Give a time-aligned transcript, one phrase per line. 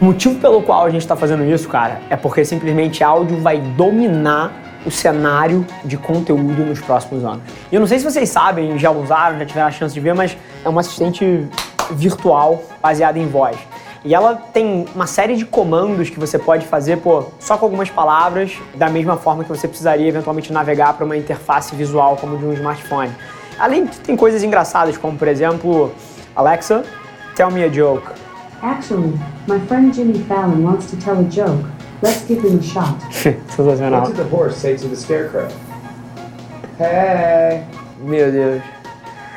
[0.00, 3.58] O motivo pelo qual a gente está fazendo isso, cara, é porque simplesmente áudio vai
[3.58, 4.52] dominar
[4.84, 7.40] o cenário de conteúdo nos próximos anos.
[7.70, 10.14] E eu não sei se vocês sabem, já usaram, já tiveram a chance de ver,
[10.14, 11.48] mas é uma assistente
[11.92, 13.56] virtual baseada em voz.
[14.04, 17.88] E ela tem uma série de comandos que você pode fazer pô, só com algumas
[17.88, 22.44] palavras, da mesma forma que você precisaria eventualmente navegar para uma interface visual como de
[22.44, 23.10] um smartphone.
[23.58, 25.92] Além de tem coisas engraçadas, como por exemplo,
[26.36, 26.84] Alexa,
[27.34, 28.23] tell me a joke.
[28.64, 29.12] Actually,
[29.46, 31.66] my friend Jimmy Fallon wants to tell a joke.
[32.00, 32.98] Let's give him a shot.
[33.12, 34.00] Sensacional.
[34.00, 35.50] What did the horse say to the scarecrow?
[36.78, 37.66] Hey.
[38.00, 38.62] Meu Deus.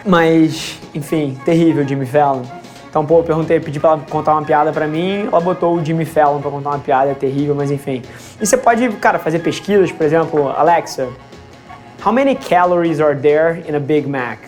[0.05, 2.43] Mas, enfim, terrível Jimmy Fallon.
[2.89, 5.83] Então, pô, eu perguntei, pedi pra ela contar uma piada pra mim, ela botou o
[5.83, 8.01] Jimmy Fallon pra contar uma piada, é terrível, mas enfim.
[8.39, 11.09] E você pode, cara, fazer pesquisas, por exemplo, Alexa,
[12.01, 14.39] how many calories are there in a Big Mac?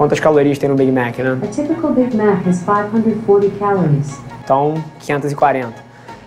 [0.00, 1.38] Quantas calorias tem no Big Mac, né?
[1.42, 4.18] A typical Big Mac has 540 calories.
[4.42, 5.74] Então, 540.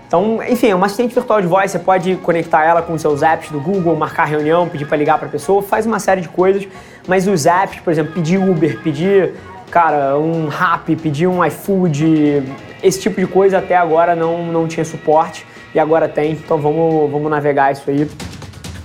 [0.08, 3.50] Então, enfim, é uma assistente virtual de voz, você pode conectar ela com seus apps
[3.50, 6.68] do Google, marcar reunião, pedir para ligar para a pessoa, faz uma série de coisas,
[7.08, 9.34] mas os apps, por exemplo, pedir Uber, pedir,
[9.72, 12.44] cara, um Rap, pedir um iFood,
[12.84, 17.10] esse tipo de coisa até agora não, não tinha suporte e agora tem, então vamos,
[17.10, 18.08] vamos navegar isso aí.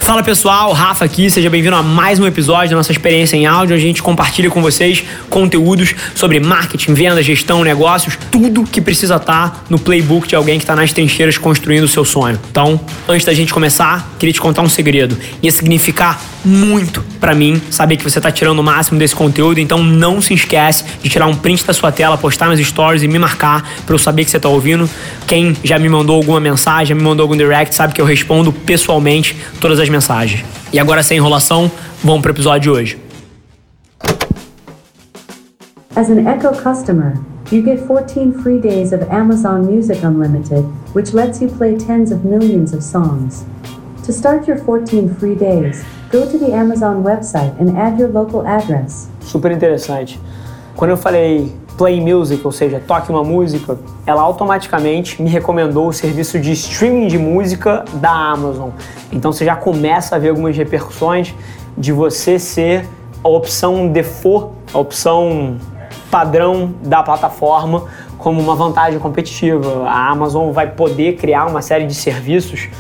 [0.09, 3.77] Fala pessoal, Rafa aqui, seja bem-vindo a mais um episódio da nossa experiência em áudio.
[3.77, 9.67] A gente compartilha com vocês conteúdos sobre marketing, venda, gestão, negócios, tudo que precisa estar
[9.69, 12.41] no playbook de alguém que está nas trincheiras construindo o seu sonho.
[12.51, 15.15] Então, antes da gente começar, queria te contar um segredo.
[15.43, 19.83] Ia significar muito para mim saber que você está tirando o máximo desse conteúdo, então
[19.83, 23.19] não se esquece de tirar um print da sua tela, postar nas stories e me
[23.19, 24.89] marcar para eu saber que você está ouvindo.
[25.27, 29.37] Quem já me mandou alguma mensagem, me mandou algum direct, sabe que eu respondo pessoalmente
[29.61, 30.45] todas as mensagens.
[30.73, 31.71] E agora, sem enrolação,
[32.03, 32.99] vamos para o episódio de hoje.
[35.97, 37.15] As an Echo customer,
[37.51, 42.25] you get 14 free days of Amazon Music Unlimited, which lets you play tens of
[42.25, 43.45] millions of songs.
[44.09, 48.41] To start your 14 free days, go to the Amazon website and add your local
[48.47, 49.07] address.
[49.21, 50.19] Super interessante.
[50.75, 55.93] Quando eu falei Play Music, ou seja, toque uma música, ela automaticamente me recomendou o
[55.93, 58.71] serviço de streaming de música da Amazon.
[59.13, 61.35] Então você já começa a ver algumas repercussões
[61.77, 62.89] de você ser
[63.23, 65.59] a opção default, a opção
[66.11, 67.85] padrão da plataforma
[68.17, 69.87] como uma vantagem competitiva.
[69.87, 72.71] A Amazon vai poder criar uma série de serviços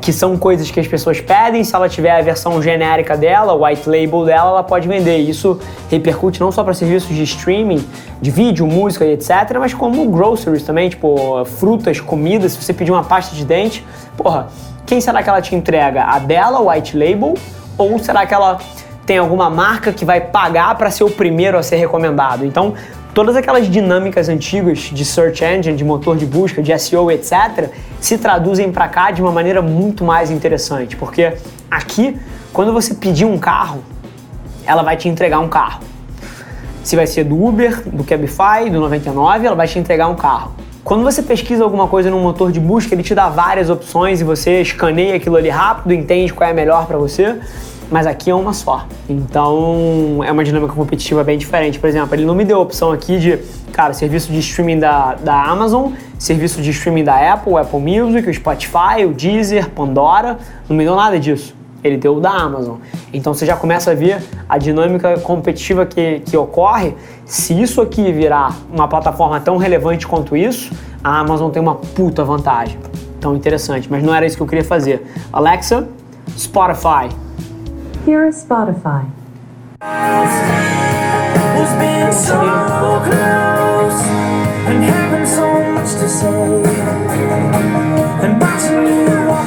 [0.00, 1.64] que são coisas que as pessoas pedem.
[1.64, 5.18] Se ela tiver a versão genérica dela, o white label dela, ela pode vender.
[5.18, 5.58] Isso
[5.90, 7.84] repercute não só para serviços de streaming,
[8.20, 12.52] de vídeo, música e etc., mas como groceries também, tipo frutas, comidas.
[12.52, 13.84] Se você pedir uma pasta de dente,
[14.16, 14.48] porra,
[14.86, 16.04] quem será que ela te entrega?
[16.04, 17.34] A dela, white label?
[17.76, 18.58] Ou será que ela
[19.04, 22.44] tem alguma marca que vai pagar para ser o primeiro a ser recomendado?
[22.44, 22.74] Então,
[23.18, 27.68] todas aquelas dinâmicas antigas de search engine, de motor de busca, de SEO, etc.,
[28.00, 31.32] se traduzem para cá de uma maneira muito mais interessante, porque
[31.68, 32.16] aqui,
[32.52, 33.82] quando você pedir um carro,
[34.64, 35.80] ela vai te entregar um carro.
[36.84, 40.52] Se vai ser do Uber, do Cabify, do 99, ela vai te entregar um carro.
[40.84, 44.24] Quando você pesquisa alguma coisa no motor de busca, ele te dá várias opções e
[44.24, 47.36] você escaneia aquilo ali rápido, entende qual é a melhor para você
[47.90, 48.86] mas aqui é uma só.
[49.08, 51.78] Então é uma dinâmica competitiva bem diferente.
[51.78, 53.38] Por exemplo, ele não me deu a opção aqui de,
[53.72, 58.34] cara, serviço de streaming da, da Amazon, serviço de streaming da Apple, Apple Music, o
[58.34, 60.38] Spotify, o Deezer, Pandora,
[60.68, 61.56] não me deu nada disso.
[61.82, 62.78] Ele deu o da Amazon.
[63.12, 66.94] Então você já começa a ver a dinâmica competitiva que, que ocorre.
[67.24, 70.72] Se isso aqui virar uma plataforma tão relevante quanto isso,
[71.02, 72.76] a Amazon tem uma puta vantagem.
[73.16, 75.06] Então interessante, mas não era isso que eu queria fazer.
[75.32, 75.88] Alexa,
[76.36, 77.27] Spotify.
[78.08, 79.04] Here is Spotify.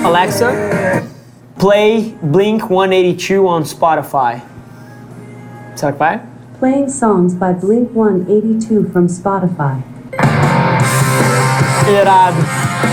[0.06, 1.10] Alexa,
[1.58, 4.44] play Blink 182 on Spotify.
[5.76, 6.22] Será que vai?
[6.60, 9.82] Playing songs by Blink 182 from Spotify.
[11.90, 12.91] Irado.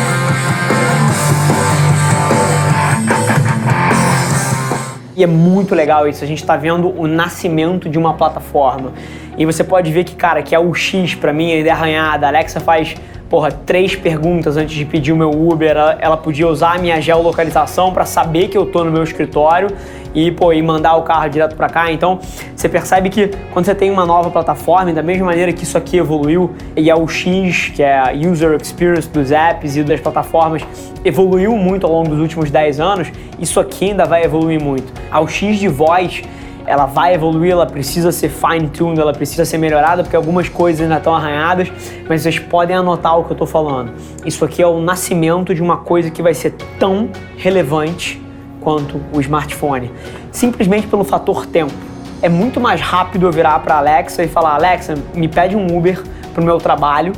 [5.19, 6.23] E é muito legal isso.
[6.23, 8.93] A gente está vendo o nascimento de uma plataforma.
[9.37, 12.25] E você pode ver que, cara, que é o X para mim, ele é arranhada.
[12.25, 12.95] A Alexa faz
[13.29, 15.71] porra, três perguntas antes de pedir o meu Uber.
[15.71, 19.69] Ela, ela podia usar a minha geolocalização para saber que eu tô no meu escritório
[20.15, 21.93] e, pô, e mandar o carro direto para cá.
[21.93, 22.19] Então,
[22.57, 25.99] você percebe que quando você tem uma nova plataforma, da mesma maneira que isso aqui
[25.99, 30.63] evoluiu e é o X, que é a User Experience dos apps e das plataformas,
[31.05, 33.09] evoluiu muito ao longo dos últimos 10 anos,
[33.39, 34.93] isso aqui ainda vai evoluir muito.
[35.11, 36.23] Ao X de voz
[36.69, 40.99] ela vai evoluir, ela precisa ser fine-tuned, ela precisa ser melhorada, porque algumas coisas ainda
[40.99, 41.73] estão arranhadas,
[42.09, 43.93] mas vocês podem anotar o que eu estou falando.
[44.25, 48.23] Isso aqui é o nascimento de uma coisa que vai ser tão relevante
[48.61, 49.91] quanto o smartphone,
[50.31, 51.73] simplesmente pelo fator tempo.
[52.21, 56.03] É muito mais rápido eu virar para Alexa e falar: Alexa, me pede um Uber
[56.35, 57.13] para o meu trabalho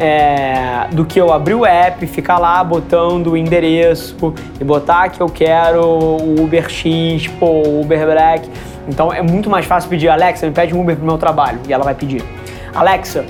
[0.00, 4.16] é, do que eu abrir o app, ficar lá botando o endereço
[4.58, 8.48] e botar que eu quero o Uber X, pô, Uber Black.
[8.88, 11.72] Então é muito mais fácil pedir, Alexa, me pede um Uber pro meu trabalho, e
[11.72, 12.24] ela vai pedir.
[12.74, 13.24] Alexa,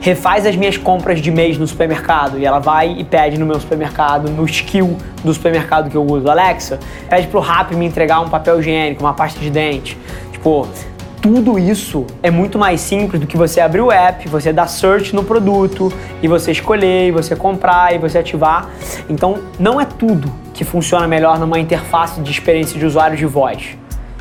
[0.00, 3.58] refaz as minhas compras de mês no supermercado, e ela vai e pede no meu
[3.58, 6.28] supermercado, no skill do supermercado que eu uso.
[6.30, 9.98] Alexa, pede pro Rap me entregar um papel higiênico, uma pasta de dente.
[10.32, 10.68] Tipo,
[11.20, 15.12] tudo isso é muito mais simples do que você abrir o app, você dar search
[15.12, 15.92] no produto
[16.22, 18.68] e você escolher, e você comprar e você ativar.
[19.10, 23.76] Então, não é tudo que funciona melhor numa interface de experiência de usuário de voz,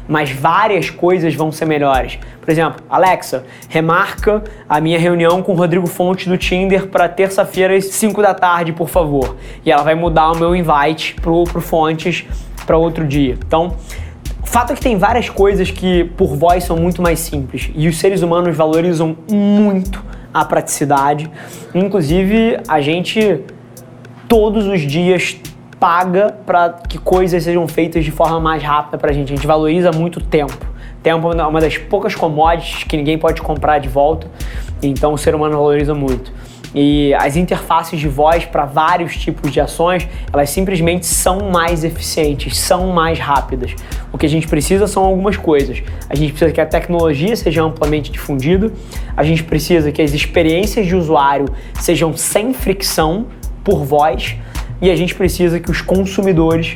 [0.08, 2.20] mas várias coisas vão ser melhores.
[2.42, 7.76] Por exemplo, Alexa, remarca a minha reunião com o Rodrigo Fonte do Tinder para terça-feira
[7.76, 9.36] às 5 da tarde, por favor.
[9.66, 12.26] E ela vai mudar o meu invite pro, pro Fontes
[12.66, 13.38] para outro dia.
[13.46, 13.76] Então,
[14.42, 17.88] o fato é que tem várias coisas que por voz são muito mais simples e
[17.88, 20.04] os seres humanos valorizam muito
[20.34, 21.30] a praticidade.
[21.74, 23.42] Inclusive, a gente
[24.28, 25.40] todos os dias
[25.86, 29.32] paga para que coisas sejam feitas de forma mais rápida para a gente.
[29.32, 30.66] A gente valoriza muito o tempo.
[31.04, 34.26] Tempo é uma das poucas commodities que ninguém pode comprar de volta,
[34.82, 36.34] então o ser humano valoriza muito.
[36.74, 42.58] E as interfaces de voz para vários tipos de ações, elas simplesmente são mais eficientes,
[42.58, 43.76] são mais rápidas.
[44.12, 45.84] O que a gente precisa são algumas coisas.
[46.10, 48.72] A gente precisa que a tecnologia seja amplamente difundida,
[49.16, 51.46] a gente precisa que as experiências de usuário
[51.76, 53.28] sejam sem fricção
[53.64, 54.36] por voz
[54.82, 56.76] e a gente precisa que os consumidores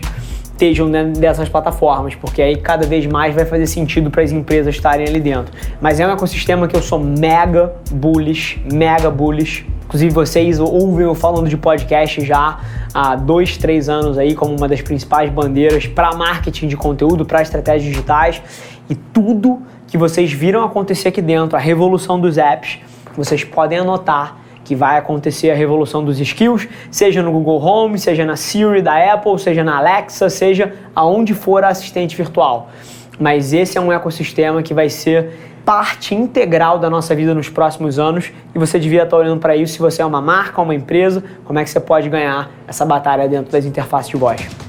[0.59, 4.75] estejam dentro dessas plataformas, porque aí cada vez mais vai fazer sentido para as empresas
[4.75, 5.53] estarem ali dentro.
[5.81, 9.65] Mas é um ecossistema que eu sou mega bullish, mega bullish.
[9.85, 12.59] Inclusive vocês ouvem eu falando de podcast já
[12.93, 17.41] há dois, três anos aí como uma das principais bandeiras para marketing de conteúdo, para
[17.41, 18.41] estratégias digitais
[18.89, 22.79] e tudo que vocês viram acontecer aqui dentro, a revolução dos apps,
[23.15, 24.37] vocês podem anotar
[24.69, 29.13] que vai acontecer a revolução dos skills, seja no Google Home, seja na Siri da
[29.13, 32.69] Apple, seja na Alexa, seja aonde for a assistente virtual.
[33.19, 35.31] Mas esse é um ecossistema que vai ser
[35.65, 39.73] parte integral da nossa vida nos próximos anos e você devia estar olhando para isso
[39.73, 43.27] se você é uma marca, uma empresa, como é que você pode ganhar essa batalha
[43.27, 44.68] dentro das interfaces de voz.